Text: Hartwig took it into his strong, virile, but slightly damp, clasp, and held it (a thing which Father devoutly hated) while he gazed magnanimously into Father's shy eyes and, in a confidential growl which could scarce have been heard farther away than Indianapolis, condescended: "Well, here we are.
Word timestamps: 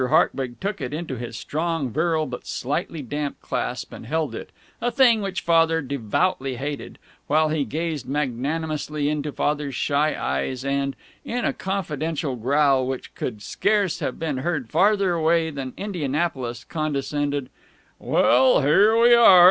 Hartwig 0.09 0.59
took 0.59 0.81
it 0.81 0.95
into 0.95 1.15
his 1.15 1.37
strong, 1.37 1.91
virile, 1.91 2.25
but 2.25 2.47
slightly 2.47 3.03
damp, 3.03 3.39
clasp, 3.39 3.93
and 3.93 4.03
held 4.07 4.33
it 4.33 4.49
(a 4.81 4.89
thing 4.89 5.21
which 5.21 5.41
Father 5.41 5.79
devoutly 5.79 6.55
hated) 6.55 6.97
while 7.27 7.49
he 7.49 7.63
gazed 7.65 8.07
magnanimously 8.09 9.09
into 9.09 9.31
Father's 9.31 9.75
shy 9.75 10.19
eyes 10.19 10.65
and, 10.65 10.95
in 11.23 11.45
a 11.45 11.53
confidential 11.53 12.35
growl 12.35 12.87
which 12.87 13.13
could 13.13 13.43
scarce 13.43 13.99
have 13.99 14.17
been 14.17 14.37
heard 14.39 14.71
farther 14.71 15.13
away 15.13 15.51
than 15.51 15.71
Indianapolis, 15.77 16.63
condescended: 16.63 17.51
"Well, 17.99 18.61
here 18.61 18.99
we 18.99 19.13
are. 19.13 19.39